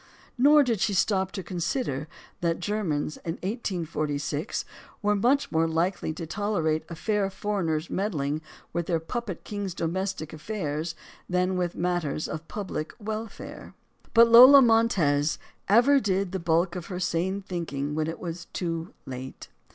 [0.35, 2.07] Nor did she stop to consider
[2.39, 4.65] that Ger mans in 1846
[5.03, 7.39] were much more likely to tolerate a 14 STORIES OF THE SUPER WOMEN fair
[7.69, 8.41] foreigner's meddling
[8.73, 10.95] with their puppet king's do mestic affairs
[11.29, 13.75] than with matters of public welfare.
[14.15, 15.37] But Lola Montez
[15.69, 19.49] ever did the bulk of her sane thinking when it was too late.